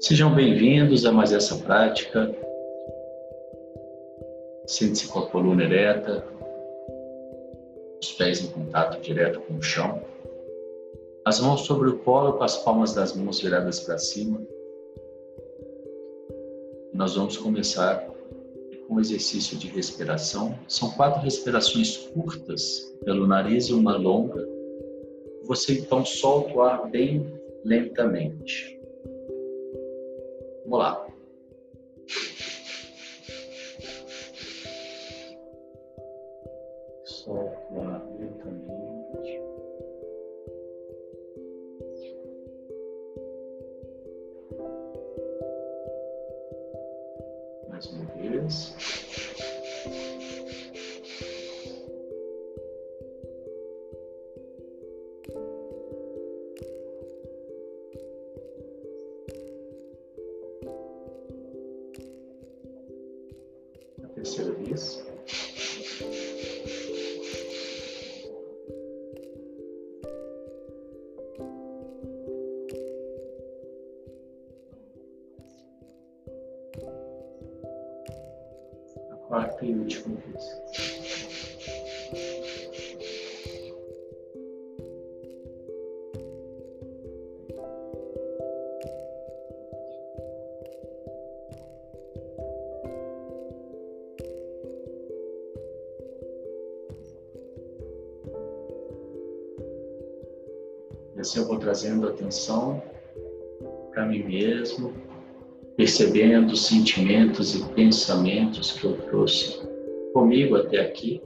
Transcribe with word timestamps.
Sejam 0.00 0.34
bem-vindos 0.34 1.06
a 1.06 1.12
mais 1.12 1.32
essa 1.32 1.56
prática. 1.58 2.34
Sente-se 4.66 5.06
com 5.08 5.20
a 5.20 5.30
coluna 5.30 5.62
ereta, 5.62 6.24
os 8.02 8.12
pés 8.12 8.42
em 8.42 8.48
contato 8.48 9.00
direto 9.00 9.40
com 9.40 9.54
o 9.54 9.62
chão, 9.62 10.02
as 11.24 11.40
mãos 11.40 11.60
sobre 11.60 11.88
o 11.88 11.98
colo 11.98 12.32
com 12.32 12.44
as 12.44 12.56
palmas 12.64 12.94
das 12.94 13.14
mãos 13.14 13.40
viradas 13.40 13.80
para 13.80 13.98
cima. 13.98 14.40
Nós 16.92 17.14
vamos 17.14 17.36
começar 17.36 18.17
o 18.88 18.98
exercício 18.98 19.56
de 19.56 19.68
respiração. 19.68 20.58
São 20.66 20.90
quatro 20.92 21.20
respirações 21.20 21.96
curtas 21.96 22.80
pelo 23.04 23.26
nariz 23.26 23.66
e 23.66 23.74
uma 23.74 23.96
longa. 23.96 24.44
Você 25.44 25.74
então 25.74 26.04
solta 26.04 26.54
o 26.54 26.62
ar 26.62 26.90
bem 26.90 27.26
lentamente. 27.64 28.80
Vamos 30.64 30.78
lá. 30.78 31.07
Vez. 64.52 65.04
A 79.10 79.16
quarta 79.16 79.64
e 79.64 79.74
última 79.74 80.16
vez. 80.32 80.67
Trazendo 101.78 102.08
atenção 102.08 102.82
para 103.92 104.04
mim 104.04 104.24
mesmo, 104.24 104.92
percebendo 105.76 106.52
os 106.52 106.66
sentimentos 106.66 107.54
e 107.54 107.64
pensamentos 107.72 108.72
que 108.72 108.84
eu 108.84 108.96
trouxe 109.02 109.60
comigo 110.12 110.56
até 110.56 110.80
aqui. 110.80 111.22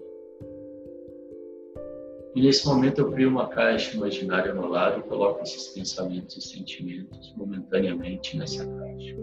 E 2.35 2.43
nesse 2.43 2.67
momento 2.67 3.01
eu 3.01 3.11
crio 3.11 3.31
uma 3.31 3.49
caixa 3.49 3.97
imaginária 3.97 4.53
no 4.53 4.69
lado 4.69 5.01
e 5.01 5.03
coloco 5.09 5.43
esses 5.43 5.69
pensamentos 5.69 6.37
e 6.37 6.43
sentimentos 6.43 7.33
momentaneamente 7.35 8.37
nessa 8.37 8.67
caixa. 8.67 9.17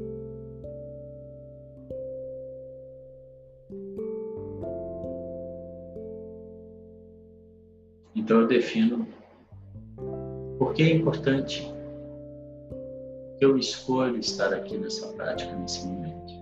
Então 8.16 8.41
eu 8.41 8.47
defino 8.47 9.07
por 10.59 10.74
que 10.74 10.84
é 10.84 10.94
importante 10.94 11.74
que 13.38 13.46
eu 13.46 13.58
escolha 13.58 14.18
estar 14.18 14.53
aqui 14.53 14.78
nessa 14.78 15.08
prática, 15.14 15.56
nesse 15.56 15.88
momento? 15.88 16.34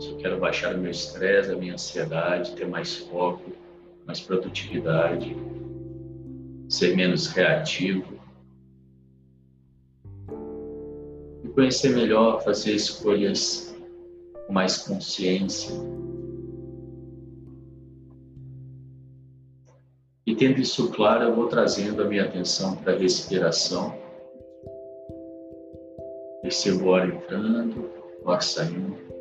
Se 0.00 0.10
eu 0.10 0.16
quero 0.18 0.38
baixar 0.38 0.76
o 0.76 0.78
meu 0.78 0.92
estresse, 0.92 1.50
a 1.50 1.56
minha 1.56 1.74
ansiedade, 1.74 2.54
ter 2.54 2.68
mais 2.68 2.94
foco, 2.94 3.50
mais 4.06 4.20
produtividade, 4.20 5.36
ser 6.68 6.94
menos 6.94 7.26
reativo, 7.26 8.12
me 11.42 11.50
conhecer 11.52 11.96
melhor, 11.96 12.44
fazer 12.44 12.74
escolhas 12.76 13.76
com 14.46 14.52
mais 14.52 14.78
consciência, 14.78 15.74
tendo 20.42 20.60
isso 20.60 20.90
claro, 20.90 21.22
eu 21.22 21.36
vou 21.36 21.46
trazendo 21.46 22.02
a 22.02 22.04
minha 22.04 22.24
atenção 22.24 22.74
para 22.74 22.94
a 22.94 22.96
respiração. 22.96 23.96
Percebo 26.42 26.86
o 26.86 26.94
ar 26.96 27.08
entrando, 27.08 27.88
o 28.24 28.28
ar 28.28 28.42
saindo. 28.42 29.11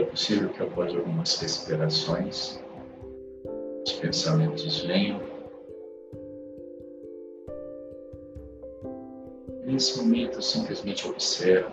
É 0.00 0.04
possível 0.04 0.48
que 0.48 0.62
após 0.62 0.94
algumas 0.94 1.38
respirações, 1.38 2.60
os 3.86 3.92
pensamentos 3.94 4.80
venham. 4.80 5.20
Nesse 9.64 9.98
momento, 9.98 10.40
simplesmente 10.42 11.06
observo 11.06 11.70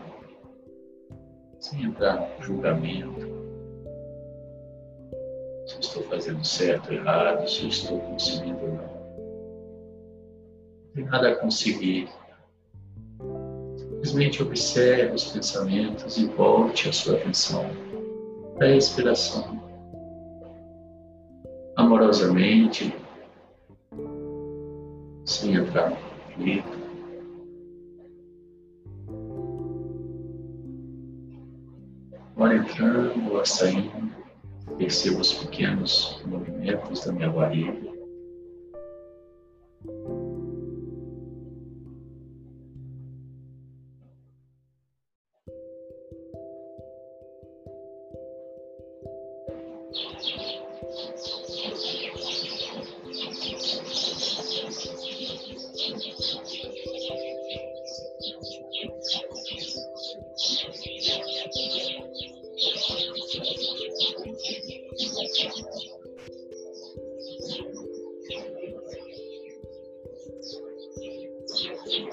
sem 1.60 1.84
entrar 1.84 2.30
no 2.38 2.44
julgamento. 2.44 3.28
Se 5.66 5.80
estou 5.80 6.04
fazendo 6.04 6.46
certo 6.46 6.90
ou 6.90 6.96
errado, 6.96 7.50
se 7.50 7.68
estou 7.68 8.00
conseguindo 8.00 8.60
ou 8.60 8.72
não. 8.74 8.98
Não 10.86 10.94
tem 10.96 11.06
nada 11.06 11.30
a 11.32 11.36
conseguir. 11.38 12.10
Simplesmente 13.78 14.44
observe 14.44 15.16
os 15.16 15.32
pensamentos 15.32 16.18
e 16.18 16.26
volte 16.28 16.90
a 16.90 16.94
sua 16.94 17.16
atenção 17.16 17.66
para 18.58 18.68
a 18.68 18.72
respiração. 18.72 19.62
Amorosamente, 21.76 22.94
sem 25.26 25.54
entrar 25.56 25.92
no 25.92 25.96
conflito. 25.96 26.78
Ora 32.36 32.56
entrando, 32.56 33.34
ora 33.34 33.46
saindo, 33.46 34.12
perceba 34.78 35.22
os 35.22 35.34
pequenos 35.34 36.22
movimentos 36.26 37.06
da 37.06 37.12
minha 37.12 37.30
barriga. 37.30 37.97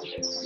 Jesus. 0.02 0.43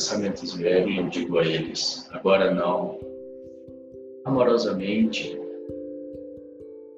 Pensamentos 0.00 0.54
vierem, 0.54 0.96
eu 0.96 1.08
digo 1.10 1.38
a 1.38 1.44
eles, 1.44 2.08
agora 2.10 2.54
não. 2.54 2.98
Amorosamente, 4.24 5.38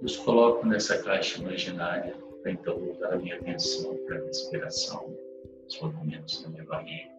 os 0.00 0.16
coloco 0.18 0.64
nessa 0.64 1.02
caixa 1.02 1.40
imaginária 1.40 2.14
para 2.40 2.52
então 2.52 2.78
voltar 2.78 3.14
a 3.14 3.16
minha 3.16 3.34
atenção 3.34 3.96
para 4.06 4.18
a 4.18 4.24
respiração, 4.24 5.16
os 5.68 5.80
movimentos 5.80 6.42
da 6.42 6.50
minha 6.50 6.64
barriga. 6.64 7.10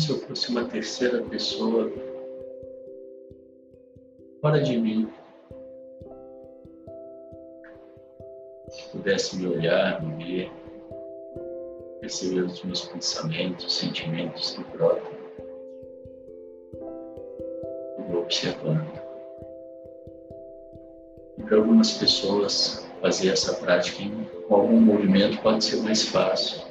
Se 0.00 0.10
eu 0.10 0.18
fosse 0.20 0.48
uma 0.48 0.64
terceira 0.64 1.22
pessoa 1.24 1.92
fora 4.40 4.62
de 4.62 4.78
mim. 4.78 5.12
Que 8.70 8.88
pudesse 8.92 9.36
me 9.36 9.46
olhar, 9.48 10.02
me 10.02 10.24
ver, 10.24 10.52
perceber 12.00 12.42
os 12.42 12.62
meus 12.62 12.86
pensamentos, 12.86 13.76
sentimentos 13.76 14.52
que 14.52 14.64
brotam. 14.76 15.12
E 17.98 18.02
vou 18.10 18.22
observando. 18.22 18.86
E 21.36 21.42
para 21.42 21.56
algumas 21.56 21.98
pessoas, 21.98 22.88
fazer 23.02 23.30
essa 23.30 23.54
prática 23.54 24.02
em, 24.02 24.26
algum 24.48 24.80
movimento 24.80 25.42
pode 25.42 25.64
ser 25.64 25.76
mais 25.82 26.02
fácil 26.02 26.69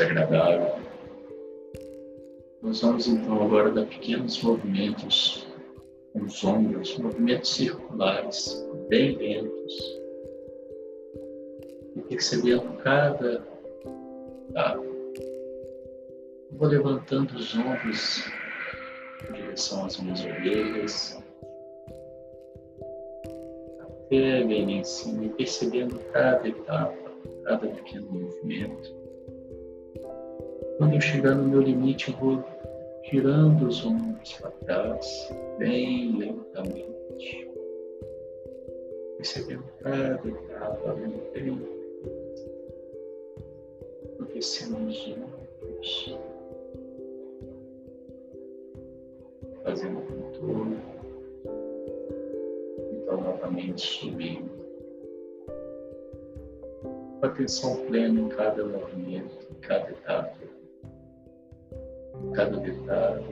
agradável. 0.00 0.74
Nós 2.62 2.80
vamos 2.80 3.06
então 3.06 3.42
agora 3.42 3.70
dar 3.70 3.86
pequenos 3.86 4.42
movimentos 4.42 5.46
com 6.12 6.22
os 6.22 6.42
ombros, 6.44 6.96
movimentos 6.96 7.54
circulares, 7.54 8.66
bem 8.88 9.16
lentos, 9.16 10.00
e 11.96 12.00
percebendo 12.08 12.72
cada 12.82 13.44
etapa. 14.48 14.82
Vou 16.52 16.68
levantando 16.68 17.34
os 17.36 17.54
ombros 17.54 18.24
em 19.28 19.32
direção 19.32 19.84
às 19.84 20.00
minhas 20.00 20.24
orelhas, 20.24 21.22
até 23.80 24.44
bem 24.44 24.78
em 24.78 24.84
cima, 24.84 25.26
e 25.26 25.28
percebendo 25.30 25.98
cada 26.12 26.48
etapa, 26.48 27.12
cada 27.44 27.66
pequeno 27.66 28.10
movimento. 28.10 29.03
Quando 30.76 30.94
eu 30.94 31.00
chegar 31.00 31.36
no 31.36 31.44
meu 31.44 31.60
limite, 31.60 32.10
eu 32.10 32.18
vou 32.18 32.44
girando 33.04 33.68
os 33.68 33.86
ombros 33.86 34.32
para 34.32 34.50
trás, 34.50 35.32
bem 35.56 36.16
lentamente, 36.16 37.48
percebendo 39.16 39.62
cada 39.80 40.28
etapa 40.28 40.94
do 40.94 41.18
tempo, 41.32 41.68
aquecendo 44.20 44.88
os 44.88 45.08
ombros, 45.12 46.18
fazendo 49.62 50.00
contorno, 50.00 50.76
então 52.90 53.20
novamente 53.20 53.80
subindo, 53.80 54.50
atenção 57.22 57.76
plena 57.86 58.20
em 58.20 58.28
cada 58.28 58.64
movimento, 58.64 59.38
em 59.52 59.60
cada 59.60 59.90
etapa 59.92 60.44
because 62.34 62.52
of 62.56 62.64
his 62.64 62.88
uh, 62.88 63.22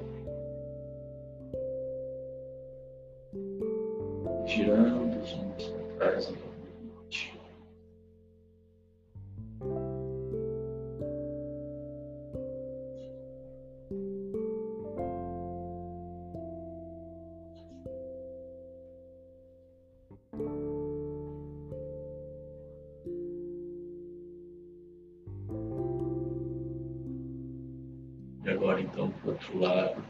outro 29.42 29.58
lado, 29.60 30.04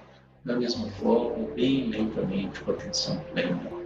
da 0.45 0.57
mesma 0.57 0.89
forma, 0.93 1.47
bem 1.55 1.89
lentamente, 1.89 2.61
com 2.61 2.73
atenção 2.73 3.19
plena. 3.33 3.82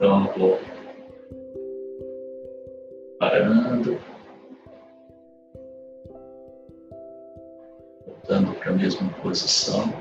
Então, 0.00 0.32
vou 0.34 0.58
parando, 3.18 3.98
voltando 8.06 8.54
para 8.54 8.70
a 8.70 8.76
mesma 8.76 9.12
posição, 9.22 9.92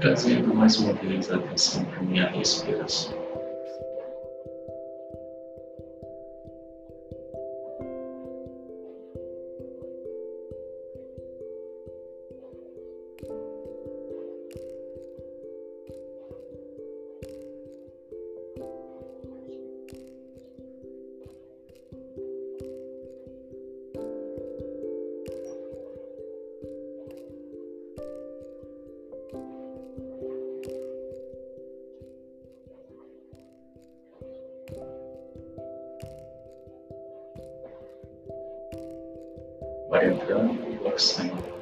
trazendo 0.00 0.54
mais 0.54 0.78
uma 0.78 0.94
vez 0.94 1.30
a 1.30 1.36
atenção 1.36 1.84
para 1.84 1.98
a 1.98 2.02
minha 2.02 2.30
respiração. 2.30 3.17
Vai 39.98 40.10
entrando 40.10 40.52
e 40.70 40.76
vai 40.76 40.98
saindo. 40.98 41.57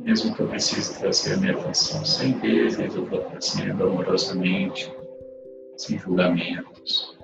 Mesmo 0.00 0.34
que 0.34 0.40
eu 0.40 0.48
precise 0.48 0.98
trazer 0.98 1.34
a 1.34 1.36
minha 1.36 1.52
atenção 1.52 2.04
sem 2.04 2.32
vezes, 2.40 2.94
eu 2.94 3.04
vou 3.04 3.20
trazendo 3.20 3.84
amorosamente, 3.84 4.92
sem 5.76 5.98
julgamentos. 5.98 7.18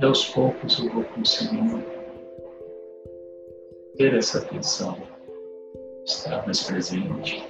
E 0.00 0.04
aos 0.04 0.26
poucos 0.26 0.78
eu 0.78 0.90
vou 0.90 1.04
conseguindo 1.04 1.82
ter 3.96 4.14
essa 4.14 4.38
atenção, 4.38 4.96
estar 6.04 6.44
mais 6.44 6.62
presente, 6.62 7.44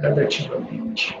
gradativamente. 0.00 1.16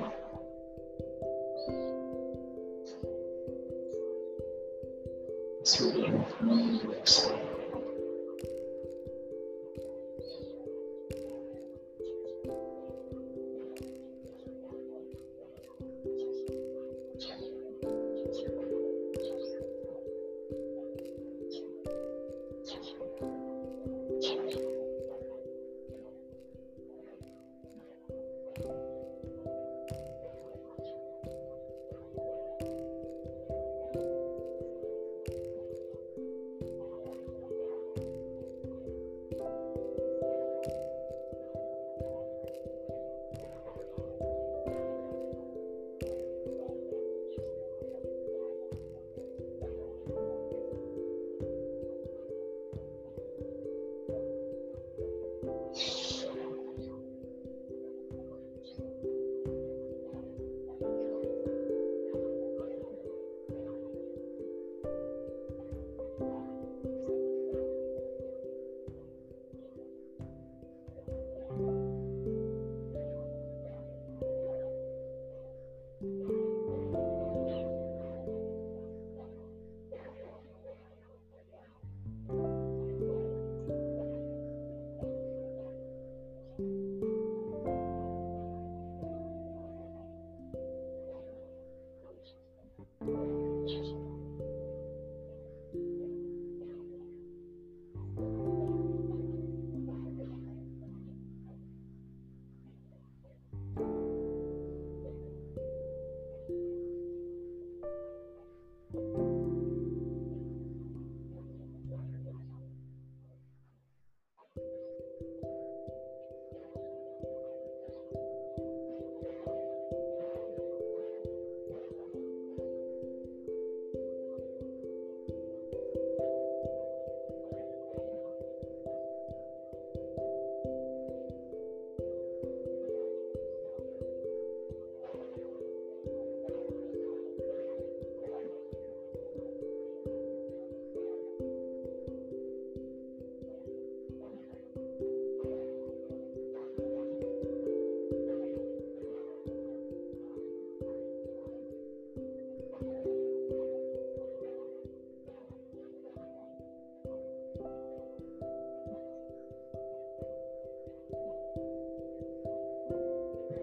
Bye. 98.16 98.51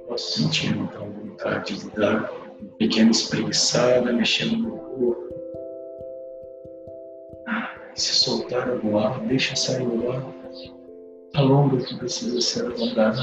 Posso 0.09 0.41
sentir 0.41 0.75
então 0.75 1.11
vontade 1.11 1.77
de 1.77 1.89
dar 1.91 2.31
uma 2.59 2.69
pequena 2.79 3.11
espreguiçada, 3.11 4.11
mexendo 4.11 4.57
no 4.57 4.77
corpo. 4.77 5.29
Se 7.93 8.15
soltar 8.15 8.69
algum 8.69 8.97
ar, 8.97 9.19
deixa 9.27 9.55
sair 9.55 9.85
o 9.85 10.11
ar. 10.11 10.25
Alonga 11.35 11.75
o 11.75 11.85
que 11.85 11.95
precisa 11.95 12.41
ser 12.41 12.65
alongado. 12.65 13.19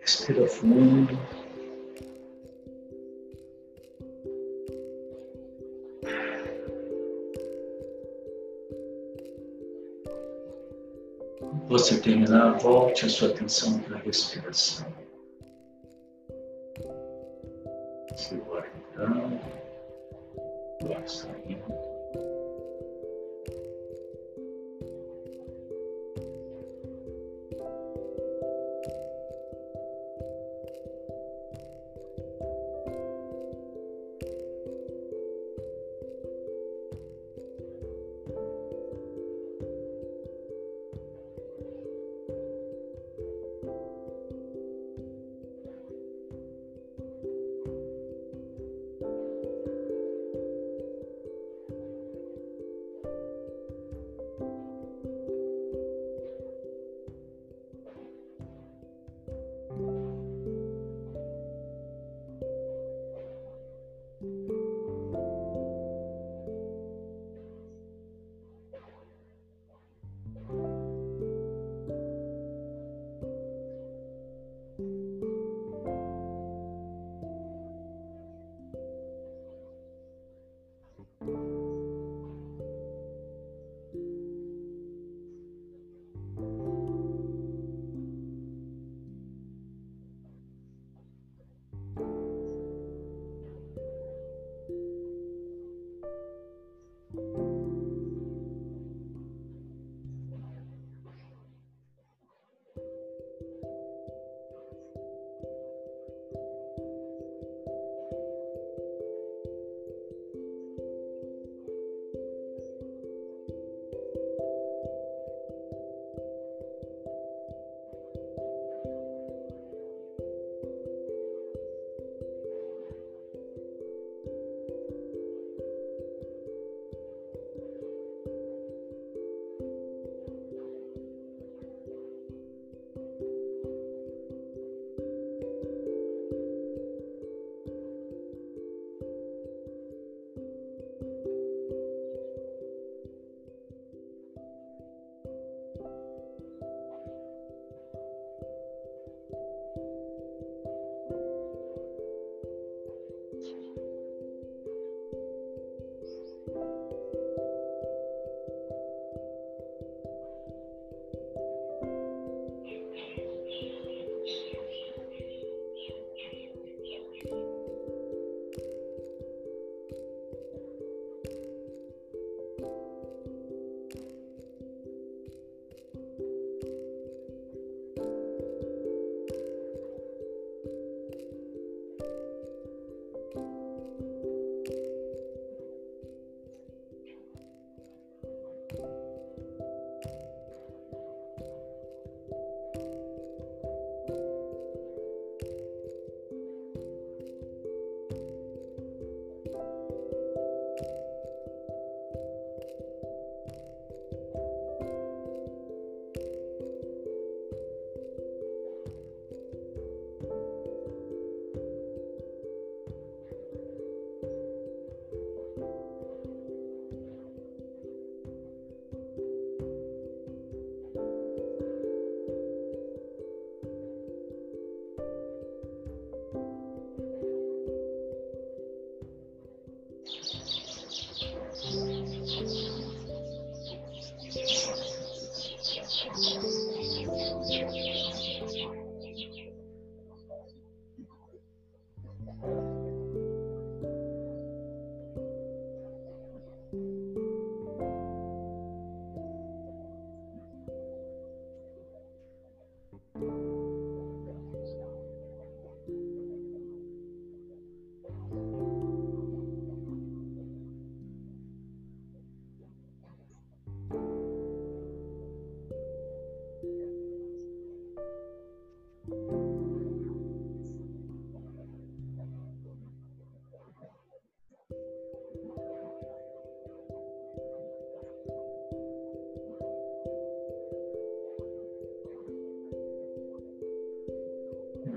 Respira 0.00 0.46
fundo. 0.46 1.18
Você 11.88 12.00
terminar, 12.00 12.58
volte 12.58 13.06
a 13.06 13.08
sua 13.08 13.28
atenção 13.28 13.78
para 13.78 13.96
a 13.96 14.00
respiração. 14.00 15.07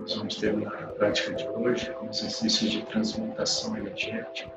Nós 0.01 0.15
vamos 0.15 0.35
terminar 0.37 0.83
a 0.83 0.87
prática 0.87 1.31
de 1.35 1.47
hoje 1.47 1.93
com 1.93 2.07
exercícios 2.07 2.71
de 2.71 2.83
transmutação 2.87 3.77
energética, 3.77 4.51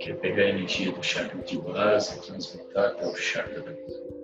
que 0.00 0.10
é 0.10 0.14
pegar 0.14 0.44
a 0.44 0.48
energia 0.48 0.90
do 0.90 1.02
chakra 1.02 1.42
de 1.42 1.58
base 1.58 2.16
e 2.16 2.22
transmutar 2.22 2.92
até 2.92 3.06
o 3.06 3.14
chakra 3.14 3.60
da 3.60 3.74
coroa. 3.74 4.14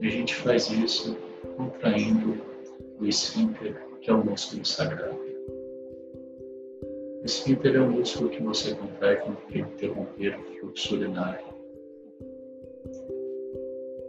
E 0.00 0.06
a 0.06 0.10
gente 0.10 0.34
faz 0.36 0.70
isso 0.70 1.18
contraindo 1.58 2.42
o 2.98 3.04
esfíncter, 3.04 3.76
que 4.00 4.10
é 4.10 4.14
o 4.14 4.24
músculo 4.24 4.64
sagrado. 4.64 5.20
O 7.20 7.26
esfíncter 7.26 7.76
é 7.76 7.80
um 7.80 7.90
músculo 7.90 8.30
que 8.30 8.42
você 8.42 8.74
contrai 8.74 9.16
para 9.16 9.58
interromper 9.58 10.38
o 10.38 10.60
fluxo 10.60 10.94
urinário 10.94 11.47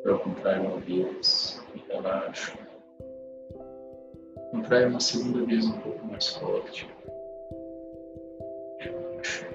para 0.10 0.17
contrair 0.17 0.62
uma 0.62 0.78
vez 0.78 1.62
e 1.76 1.91
relaxo. 1.91 2.58
Contrai 4.52 4.86
uma 4.88 5.00
segunda 5.00 5.45
vez 5.45 5.65
um 5.67 5.80
pouco 5.80 6.08
mais 6.08 6.28
forte. 6.30 6.89
Relaxo. 8.80 9.45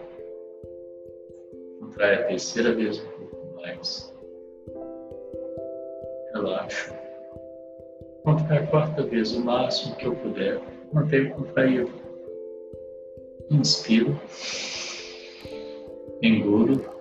Contrai 1.81 2.15
a 2.15 2.27
terceira 2.29 2.73
vez 2.73 3.01
um 3.01 3.11
pouco 3.11 3.57
mais. 3.57 4.15
Relaxo. 6.35 6.95
Contrai 8.23 8.59
a 8.59 8.67
quarta 8.69 9.03
vez 9.03 9.33
o 9.33 9.45
máximo 9.45 9.97
que 9.97 10.07
eu 10.07 10.15
puder. 10.15 10.61
Mantenho 10.93 11.35
contraído. 11.35 11.91
Inspiro. 13.51 14.17
Engulo 16.23 16.94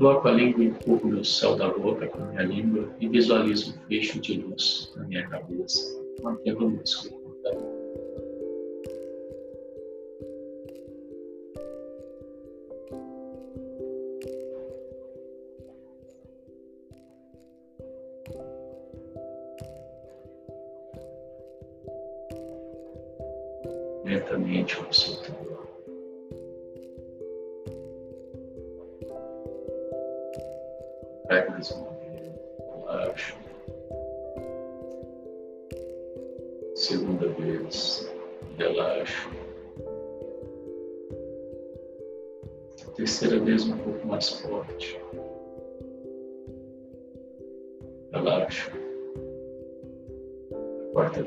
Coloco 0.00 0.28
a 0.28 0.30
língua 0.30 0.64
e 0.64 0.68
empurro 0.68 1.10
no 1.10 1.22
céu 1.22 1.56
da 1.56 1.68
boca 1.68 2.06
com 2.06 2.24
minha 2.24 2.42
língua 2.42 2.88
e 3.00 3.06
visualizo 3.06 3.74
um 3.74 3.86
fecho 3.86 4.18
de 4.18 4.40
luz 4.40 4.90
na 4.96 5.04
minha 5.04 5.28
cabeça, 5.28 5.78
mantendo 6.22 6.68
o 6.68 6.70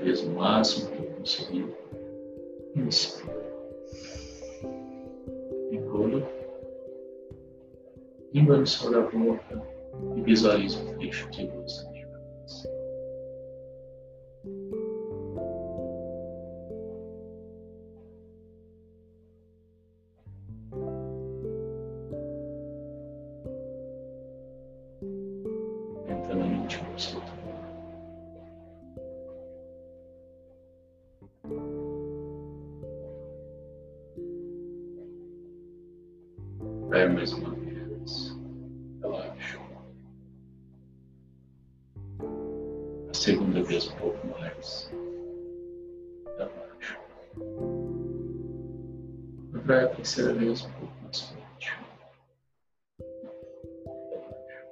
vez 0.04 0.22
o 0.22 0.30
máximo 0.32 0.92
que 0.92 1.04
eu 1.04 1.12
conseguir. 1.14 1.68
Inspira. 2.76 3.44
Engula. 5.72 6.28
Língua 8.34 8.58
no 8.58 8.68
céu 8.68 9.10
boca 9.12 9.62
e 10.16 10.22
visualize 10.22 10.78
um 10.78 11.00
fecho 11.00 11.30
de 11.32 11.46
luz 11.46 11.93
mais 37.24 37.34
uma 37.34 37.52
vez. 37.52 38.38
Relaxa. 39.02 39.60
A 43.10 43.14
segunda 43.14 43.64
vez 43.64 43.88
um 43.88 43.96
pouco 43.96 44.28
mais. 44.28 44.92
Relaxa. 46.38 47.00
Vai 49.66 49.86
a 49.86 49.88
terceira 49.88 50.34
vez 50.34 50.66
um 50.66 50.72
pouco 50.72 50.94
mais 51.02 51.22
forte. 51.22 51.72
Relaxa. 53.00 54.66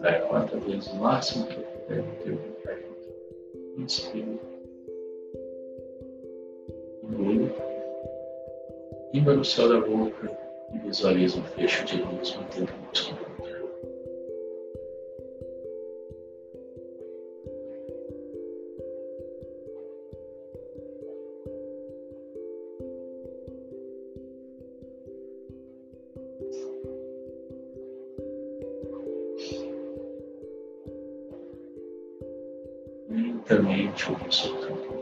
Vai 0.00 0.16
a 0.18 0.26
quarta 0.26 0.58
vez 0.58 0.86
o 0.88 0.96
máximo 0.96 1.46
que 1.46 1.54
eu 1.54 1.62
puder 1.62 2.00
o 2.00 2.36
contraído. 2.36 2.96
Inspira. 3.78 4.29
Língua 9.20 9.34
no 9.34 9.44
céu 9.44 9.68
da 9.68 9.78
boca 9.86 10.34
e 10.72 10.78
visualiza 10.78 11.38
um 11.38 11.42
fecho 11.42 11.84
de 11.84 12.00
luz 12.00 12.34
mantendo 12.36 12.72
o 12.72 12.88
músculo 12.88 13.18
controle. 13.18 13.68
Lentamente 33.10 34.08
eu 34.08 34.16
vou 34.16 34.99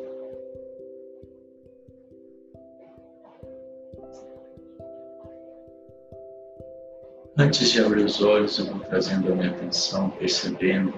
Antes 7.48 7.70
de 7.70 7.80
abrir 7.80 8.04
os 8.04 8.20
olhos, 8.20 8.58
eu 8.58 8.66
vou 8.66 8.78
trazendo 8.80 9.32
a 9.32 9.34
minha 9.34 9.48
atenção, 9.48 10.10
percebendo 10.10 10.92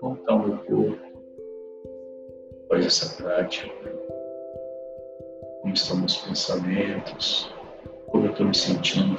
como 0.00 0.16
está 0.16 0.34
o 0.34 0.48
meu 0.48 0.58
corpo 0.58 0.98
após 2.64 2.84
essa 2.84 3.22
prática, 3.22 3.72
como 5.60 5.72
estão 5.72 5.98
meus 5.98 6.16
pensamentos, 6.16 7.54
como 8.08 8.26
eu 8.26 8.32
estou 8.32 8.46
me 8.48 8.52
sentindo. 8.52 9.16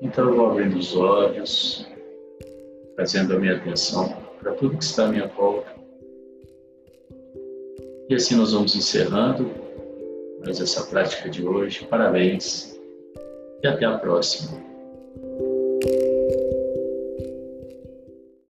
Então 0.00 0.28
eu 0.28 0.36
vou 0.36 0.46
abrindo 0.52 0.78
os 0.78 0.94
olhos, 0.94 1.88
trazendo 2.94 3.34
a 3.34 3.40
minha 3.40 3.56
atenção 3.56 4.16
para 4.38 4.52
tudo 4.52 4.78
que 4.78 4.84
está 4.84 5.06
à 5.06 5.08
minha 5.08 5.26
volta. 5.26 5.74
E 8.08 8.14
assim 8.14 8.36
nós 8.36 8.52
vamos 8.52 8.76
encerrando 8.76 9.65
essa 10.60 10.84
prática 10.84 11.28
de 11.28 11.46
hoje. 11.46 11.86
Parabéns 11.86 12.78
e 13.62 13.66
até 13.66 13.84
a 13.84 13.98
próxima. 13.98 14.75